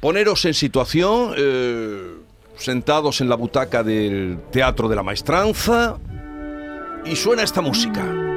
[0.00, 2.14] poneros en situación, eh,
[2.56, 5.98] sentados en la butaca del Teatro de la Maestranza,
[7.04, 8.35] y suena esta música.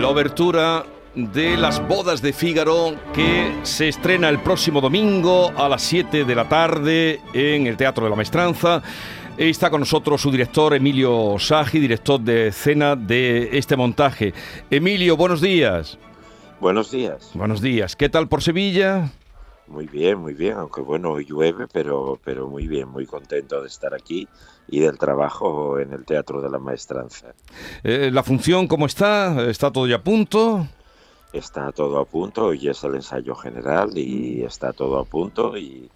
[0.00, 5.82] La obertura de las bodas de Fígaro que se estrena el próximo domingo a las
[5.82, 8.82] 7 de la tarde en el Teatro de la Maestranza.
[9.36, 14.32] Está con nosotros su director Emilio Sagi, director de escena de este montaje.
[14.70, 15.98] Emilio, buenos días.
[16.60, 17.32] Buenos días.
[17.34, 17.94] Buenos días.
[17.94, 19.10] ¿Qué tal por Sevilla?
[19.70, 23.68] Muy bien, muy bien, aunque bueno, hoy llueve, pero, pero muy bien, muy contento de
[23.68, 24.26] estar aquí
[24.66, 27.34] y del trabajo en el Teatro de la Maestranza.
[27.84, 29.48] Eh, ¿La función cómo está?
[29.48, 30.66] ¿Está todo ya a punto?
[31.32, 35.88] Está todo a punto, hoy es el ensayo general y está todo a punto y,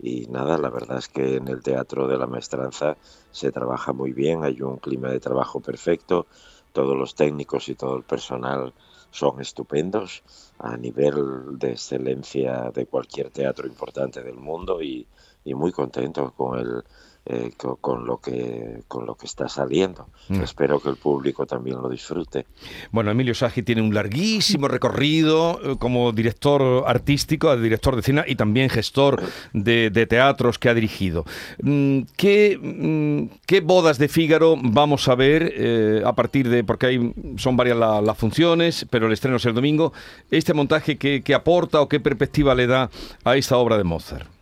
[0.00, 2.96] y nada, la verdad es que en el Teatro de la Maestranza
[3.32, 6.28] se trabaja muy bien, hay un clima de trabajo perfecto,
[6.72, 8.72] todos los técnicos y todo el personal
[9.16, 10.22] son estupendos
[10.58, 15.06] a nivel de excelencia de cualquier teatro importante del mundo y,
[15.42, 16.84] y muy contento con el
[17.28, 20.06] eh, con, lo que con lo que está saliendo.
[20.28, 20.42] Mm.
[20.42, 22.46] Espero que el público también lo disfrute.
[22.92, 28.36] Bueno, Emilio Sagi tiene un larguísimo recorrido eh, como director artístico, director de cine y
[28.36, 29.20] también gestor
[29.52, 31.24] de, teatros que ha dirigido.
[31.62, 36.86] Mm, ¿Qué, mm, ¿Qué, bodas de Fígaro vamos a ver eh, a partir de, porque
[36.86, 39.92] hay, son varias las funciones, pero el estreno es el domingo,
[40.30, 42.88] este montaje qué, qué aporta o qué perspectiva le da
[43.24, 44.35] a esta obra de Mozart?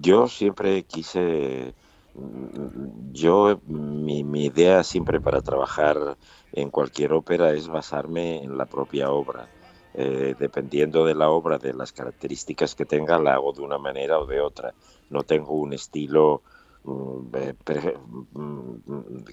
[0.00, 1.74] Yo siempre quise,
[2.14, 6.16] mm, yo, mi, idea siempre para trabajar
[6.52, 9.48] en cualquier ópera es basarme en la propia obra.
[9.92, 14.20] Eh, dependiendo de la obra, de las características que tenga, la hago de una manera
[14.20, 14.72] o de otra.
[15.08, 16.42] No tengo un estilo
[16.84, 17.54] mm, eh,
[18.32, 19.24] mm,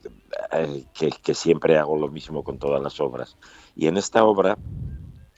[0.51, 3.37] eh, que, que siempre hago lo mismo con todas las obras.
[3.75, 4.57] Y en esta obra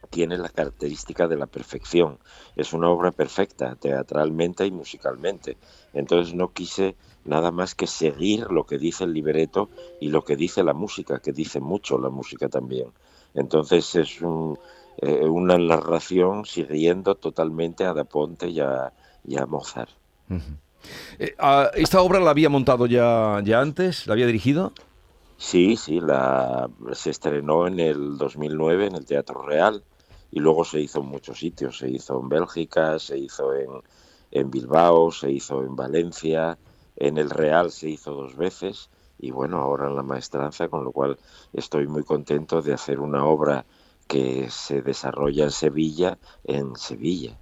[0.10, 2.18] tiene la característica de la perfección.
[2.56, 5.58] Es una obra perfecta, teatralmente y musicalmente.
[5.94, 10.36] Entonces no quise nada más que seguir lo que dice el libreto y lo que
[10.36, 12.92] dice la música, que dice mucho la música también.
[13.36, 18.92] Entonces es eh, una narración siguiendo totalmente a Da Ponte y a,
[19.48, 19.92] Mozart.
[21.20, 24.08] Eh, ah, ¿Esta obra la había montado ya, ya antes?
[24.08, 24.74] ¿La había dirigido?
[25.38, 29.84] Sí, sí, la, se estrenó en el 2009 en el Teatro Real
[30.32, 33.70] y luego se hizo en muchos sitios, se hizo en Bélgica, se hizo en,
[34.32, 36.58] en Bilbao, se hizo en Valencia,
[36.96, 40.92] en el Real se hizo dos veces y bueno, ahora en la maestranza, con lo
[40.92, 41.18] cual
[41.54, 43.66] estoy muy contento de hacer una obra
[44.10, 47.38] que se desarrolla en Sevilla, en Sevilla.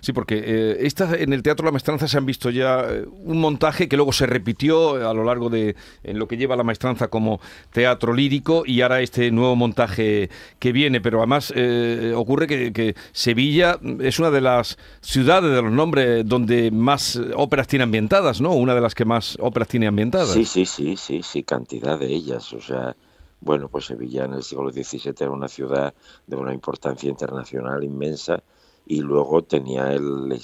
[0.00, 0.88] Sí, porque eh,
[1.18, 4.24] en el Teatro La Maestranza se han visto ya eh, un montaje que luego se
[4.26, 5.74] repitió a lo largo de
[6.04, 7.40] en lo que lleva La Maestranza como
[7.72, 11.00] teatro lírico y ahora este nuevo montaje que viene.
[11.00, 16.70] Pero además eh, ocurre que, Sevilla es una de las ciudades de los nombres donde
[16.70, 18.52] más óperas tiene ambientadas, ¿no?
[18.52, 20.30] Una de las que más óperas tiene ambientadas.
[20.30, 22.52] Sí, sí, sí, sí, sí, cantidad de ellas.
[22.52, 22.94] O sea,
[23.40, 25.94] bueno, pues Sevilla en el siglo XVII era una ciudad
[26.26, 28.42] de una importancia internacional inmensa
[28.86, 30.36] y luego tenía el,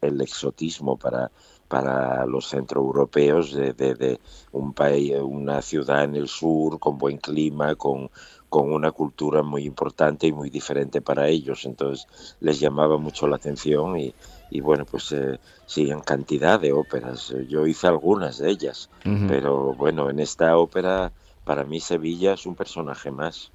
[0.00, 1.30] el exotismo para,
[1.68, 4.20] para los centroeuropeos de, de,
[4.52, 8.10] un país, una ciudad en el sur con buen clima, con,
[8.48, 11.64] con una cultura muy importante y muy diferente para ellos.
[11.66, 12.06] Entonces
[12.40, 14.14] les llamaba mucho la atención y,
[14.50, 17.34] y bueno, pues eh, sí, en cantidad de óperas.
[17.48, 18.90] Yo hice algunas de ellas,
[19.28, 21.12] pero bueno, en esta ópera
[21.44, 23.50] para mí Sevilla es un personaje más.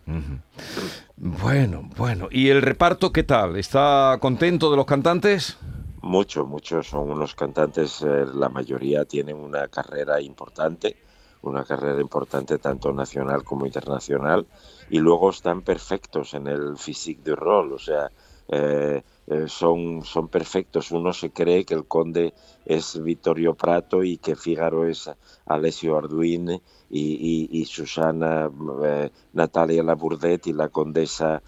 [1.16, 2.28] Bueno, bueno.
[2.32, 3.56] ¿Y el reparto qué tal?
[3.58, 5.58] ¿Está contento de los cantantes?
[6.02, 10.98] Mucho, muchos son unos cantantes, eh, la mayoría tienen una carrera importante,
[11.42, 14.46] una carrera importante tanto nacional como internacional,
[14.90, 18.12] y luego están perfectos en el physique de rol, o sea,
[18.48, 20.92] eh, eh, son, son perfectos.
[20.92, 22.34] Uno se cree que el conde
[22.66, 25.10] es Vittorio Prato y que Fígaro es
[25.48, 28.50] Alessio Arduin y, Susana
[28.84, 31.42] eh, Natalia Labourdet y la condesa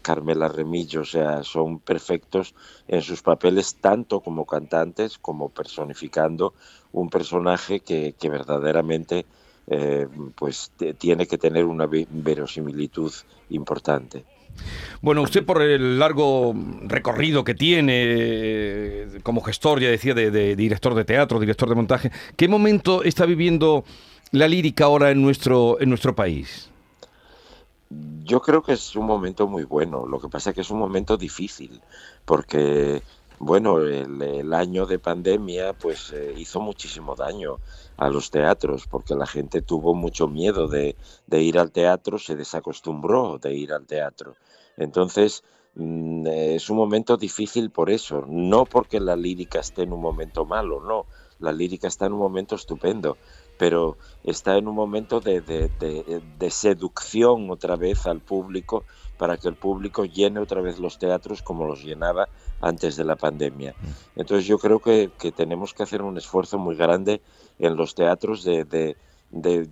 [0.00, 1.00] Carmela Remillo.
[1.00, 2.54] O sea, son perfectos
[2.86, 6.54] en sus papeles tanto como cantantes como personificando
[6.92, 9.26] un personaje que, que verdaderamente
[10.36, 13.12] pues tiene que tener una verosimilitud
[13.50, 14.24] importante.
[15.00, 20.94] Bueno, usted por el largo recorrido que tiene eh, como gestor, ya decía, de, director
[20.94, 23.84] de teatro, director de montaje, ¿qué momento está viviendo
[24.30, 26.70] la lírica ahora en nuestro, en nuestro país?
[28.24, 30.78] Yo creo que es un momento muy bueno, lo que pasa es que es un
[30.78, 31.80] momento difícil,
[32.24, 33.02] porque
[33.44, 37.58] bueno, el, año de pandemia pues eh, hizo muchísimo daño
[37.96, 40.94] a los teatros, porque la gente tuvo mucho miedo de,
[41.32, 44.36] ir al teatro, se desacostumbró de ir al teatro.
[44.76, 45.42] Entonces,
[45.74, 50.44] mm, es un momento difícil por eso, no porque la lírica esté en un momento
[50.44, 51.06] malo, no,
[51.40, 53.16] la lírica está en un momento estupendo,
[53.58, 55.40] pero está en un momento de,
[56.48, 58.84] seducción otra vez al público
[59.18, 62.28] para que el público llene otra vez los teatros como los llenaba
[62.62, 63.74] antes de la pandemia.
[63.78, 64.20] Mm.
[64.20, 67.20] Entonces yo creo que, tenemos que hacer un esfuerzo muy grande
[67.58, 68.96] en los teatros de,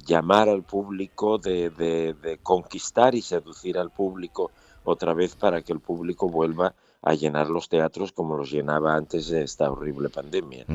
[0.05, 4.51] llamar al público, de, conquistar y seducir al público
[4.85, 9.29] otra vez para que el público vuelva a llenar los teatros como los llenaba antes
[9.29, 10.67] de esta horrible pandemia.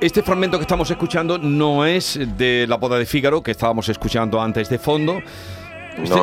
[0.00, 4.40] Este fragmento que estamos escuchando no es de la boda de Fígaro, que estábamos escuchando
[4.40, 5.20] antes de fondo.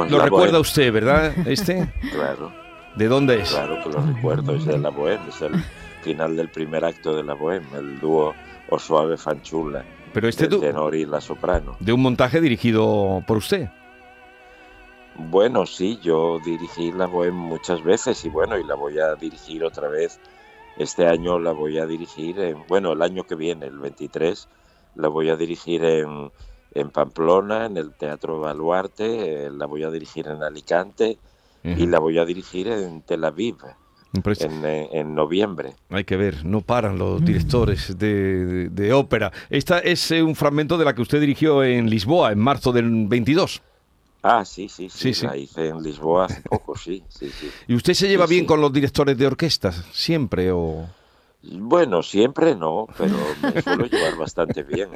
[0.10, 1.32] lo recuerda usted, ¿verdad?
[1.46, 1.88] Este.
[2.12, 2.52] claro.
[2.96, 3.52] ¿De dónde es?
[3.52, 5.64] Claro que lo recuerdo, es de la Bohème, es el
[6.02, 8.34] final del primer acto de la Bohème, el dúo
[8.70, 9.86] O Suave Fanchula.
[10.12, 11.76] Pero este el tenor y la soprano.
[11.80, 13.70] De un montaje dirigido por usted.
[15.14, 19.64] Bueno, sí, yo dirigí la Bohème muchas veces y bueno, y la voy a dirigir
[19.64, 20.20] otra vez
[20.78, 24.48] este año la voy a dirigir, en, bueno, el año que viene, el 23,
[24.96, 26.32] la voy a dirigir en,
[26.74, 31.18] en Pamplona, en el Teatro Baluarte, eh, la voy a dirigir en Alicante
[31.64, 33.58] y la voy a dirigir en Tel Aviv.
[34.14, 35.76] En, eh, en, noviembre.
[35.90, 39.32] Hay que ver, no paran los directores de, de, ópera.
[39.50, 43.06] Esta es eh, un fragmento de la que usted dirigió en Lisboa en marzo del
[43.08, 43.62] 22.
[44.22, 47.50] Ah, sí, sí, sí, la hice en Lisboa hace poco, sí, sí, sí.
[47.68, 50.88] ¿Y usted se lleva bien con los directores de orquestas, siempre o...?
[51.44, 54.90] Bueno, siempre no, pero me suelo llevar bastante bien.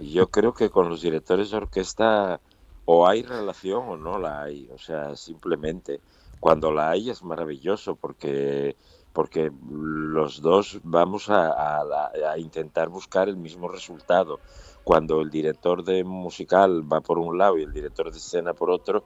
[0.00, 2.40] Yo creo que con los directores de orquesta
[2.84, 6.00] o hay relación o no la hay, o sea, simplemente
[6.40, 8.76] cuando la hay es maravilloso porque
[9.20, 14.40] porque los dos vamos a, a intentar buscar el mismo resultado
[14.82, 18.70] cuando el director de musical va por un lado y el director de escena por
[18.70, 19.04] otro,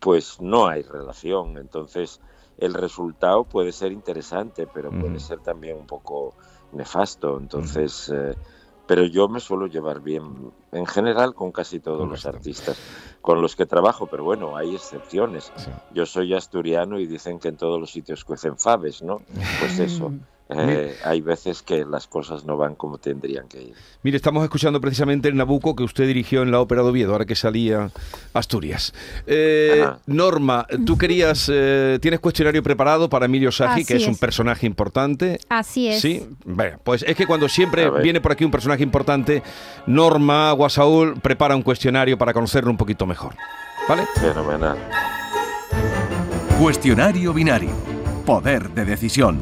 [0.00, 1.56] pues no hay relación.
[1.56, 2.20] Entonces
[2.58, 6.34] el resultado puede ser interesante, pero puede ser también un poco
[6.72, 7.38] nefasto.
[7.38, 8.34] Entonces, eh,
[8.90, 12.76] pero yo me suelo llevar bien, en general, con casi todos los artistas
[13.20, 15.52] con los que trabajo, pero bueno, hay excepciones.
[15.94, 19.22] Yo soy asturiano y dicen que en todos los sitios cuecen faves, ¿no?
[19.60, 20.10] Pues eso.
[20.52, 23.74] Eh, hay veces que las cosas no van como tendrían que ir.
[24.02, 27.24] Mire, estamos escuchando precisamente el Nabucco que usted dirigió en la Ópera de Oviedo, ahora
[27.24, 27.90] que salía
[28.32, 28.92] Asturias.
[29.26, 34.66] Eh, Norma, tú querías, eh, tienes cuestionario preparado para Emilio Sagi, que es, un personaje
[34.66, 35.38] importante.
[35.48, 36.00] Así es.
[36.00, 39.42] Sí, bueno, pues es que cuando siempre viene por aquí un personaje importante,
[39.86, 43.34] Norma Guasaúl prepara un cuestionario para conocerlo un poquito mejor.
[43.88, 44.06] ¿Vale?
[44.14, 44.78] Fenomenal.
[46.58, 47.70] Cuestionario binario.
[48.26, 49.40] Poder de decisión.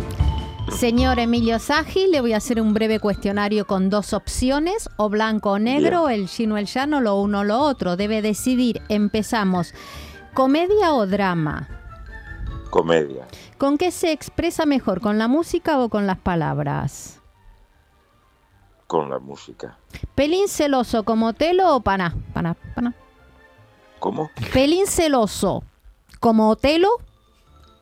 [0.71, 5.53] Señor Emilio Sagi, le voy a hacer un breve cuestionario con dos opciones, o blanco
[5.53, 7.97] o negro, el chino o el llano, lo uno o lo otro.
[7.97, 8.81] Debe decidir.
[8.89, 9.75] Empezamos.
[10.35, 11.69] ¿Comedia o drama?
[12.71, 13.27] Comedia.
[13.57, 17.21] ¿Con qué se expresa mejor, con la música o con las palabras?
[18.87, 19.77] Con la música.
[20.15, 22.15] ¿Pelín celoso como Otelo o pana?
[22.33, 22.95] Pana, pana.
[23.99, 24.31] ¿Cómo?
[24.53, 25.65] ¿Pelín celoso
[26.21, 26.91] como Otelo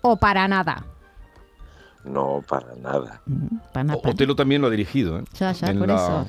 [0.00, 0.86] o para nada?
[2.06, 3.20] No, para nada.
[4.04, 5.18] Otelo también lo ha dirigido.
[5.18, 5.24] ¿eh?
[5.38, 6.26] Ya, ya, por eso.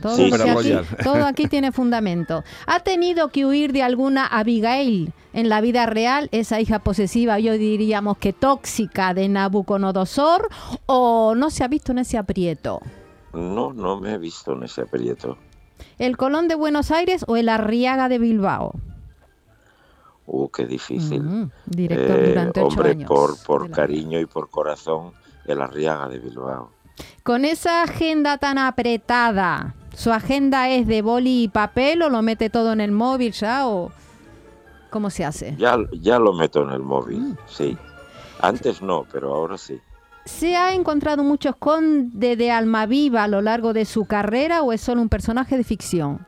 [1.04, 2.44] Todo, aquí, tiene fundamento.
[2.66, 7.54] ¿Ha tenido que huir de alguna Abigail en la vida real, esa hija posesiva, yo
[7.54, 10.50] diríamos que tóxica de Nabucodonosor,
[10.88, 12.82] o no se ha visto en ese aprieto?
[13.34, 15.38] No, no me he visto en ese aprieto.
[16.00, 18.74] ¿El Colón de Buenos Aires o el Arriaga de Bilbao?
[20.26, 21.50] Uh, qué difícil.
[21.68, 23.08] Director durante eh, hombre, años.
[23.08, 25.14] por, por cariño y por corazón
[25.56, 26.72] la Arriaga de Bilbao.
[27.24, 32.50] Con esa agenda tan apretada, ¿su agenda es de boli y papel o lo mete
[32.50, 33.92] todo en el móvil ya o
[34.90, 35.56] cómo se hace?
[35.58, 37.38] Ya, ya lo meto en el móvil, mm.
[37.48, 37.78] sí.
[38.42, 39.80] Antes no, pero ahora sí.
[40.26, 44.74] ¿Se ha encontrado muchos conde de alma viva a lo largo de su carrera o
[44.74, 46.27] es solo un personaje de ficción?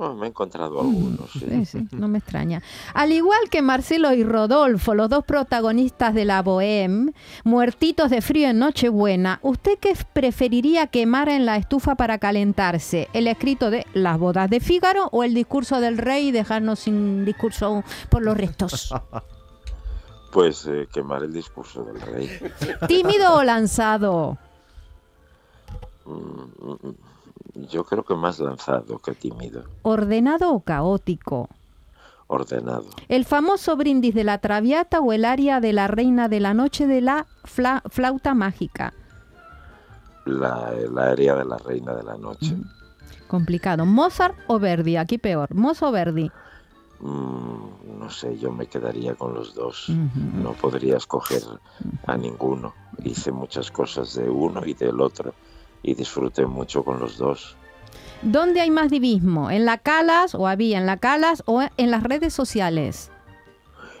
[0.00, 1.64] Oh, me he encontrado algunos, sí.
[1.66, 1.88] sí.
[1.90, 2.62] no me extraña.
[2.94, 8.48] Al igual que Marcelo y Rodolfo, los dos protagonistas de la Bohème, muertitos de frío
[8.48, 13.08] en Nochebuena, ¿usted qué preferiría quemar en la estufa para calentarse?
[13.12, 17.24] ¿El escrito de Las bodas de Fígaro o el discurso del rey y dejarnos sin
[17.24, 18.94] discurso por los restos?
[20.30, 22.28] Pues eh, quemar el discurso del rey.
[22.86, 24.36] ¿Tímido o lanzado?
[26.04, 26.94] Mm, mm, mm.
[27.54, 29.64] Yo creo que más lanzado que tímido.
[29.82, 31.48] ¿Ordenado o caótico?
[32.26, 32.86] Ordenado.
[33.08, 36.86] ¿El famoso brindis de la Traviata o el área de la Reina de la Noche
[36.86, 38.92] de la flauta mágica?
[40.26, 42.54] La, el área de la Reina de la Noche.
[43.28, 43.86] Complicado.
[43.86, 44.96] ¿Mozart o Verdi?
[44.96, 45.54] Aquí peor.
[45.54, 46.30] ¿Mozart o Verdi?
[47.00, 49.88] Mm, no sé, yo me quedaría con los dos.
[49.88, 51.42] No podría escoger
[52.06, 52.74] a ninguno.
[53.04, 55.32] Hice muchas cosas de uno y del otro
[55.82, 57.56] y disfruté mucho con los dos.
[58.22, 59.50] ¿Dónde hay más divismo?
[59.50, 63.10] ¿En la Calas o había en la Calas o en las redes sociales?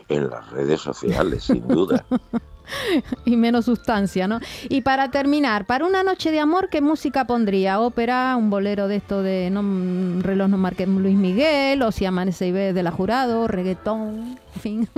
[0.08, 2.04] En las redes sociales, sin duda.
[3.24, 4.40] y menos sustancia, ¿no?
[4.68, 7.80] Y para terminar, para una noche de amor, ¿qué música pondría?
[7.80, 12.48] ¿Ópera, un bolero de esto de no, reloj no marque Luis Miguel, o si amanece
[12.48, 14.88] y ve de la jurado, reggaetón, en fin?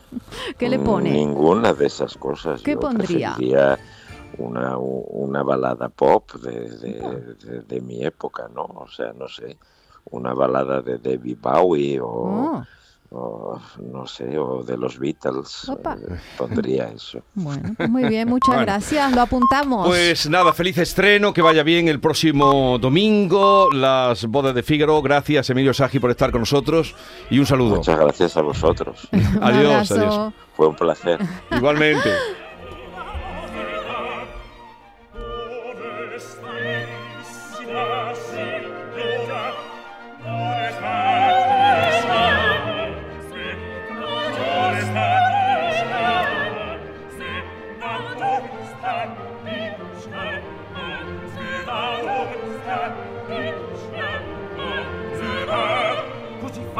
[0.58, 1.12] ¿Qué le pone?
[1.12, 2.62] Ninguna de esas cosas.
[2.62, 3.36] ¿Qué pondría?
[4.38, 8.64] Una, una balada pop de, de, mi época, ¿no?
[8.64, 9.56] O sea, no sé,
[10.10, 12.64] una balada de David Bowie o,
[13.10, 13.60] oh.
[13.80, 15.70] no sé, o de los Beatles.
[15.70, 17.20] Eh, pondría eso.
[17.34, 19.86] Bueno, pues muy bien, muchas gracias, lo apuntamos.
[19.86, 25.00] Pues nada, feliz estreno, que vaya bien el próximo domingo, las bodas de Fígaro.
[25.02, 26.94] Gracias, Emilio Sagi, por estar con nosotros
[27.30, 27.76] y un saludo.
[27.76, 29.08] Muchas gracias a vosotros.
[29.40, 30.32] adiós, adiós.
[30.54, 31.18] Fue un placer.
[31.50, 32.10] Igualmente.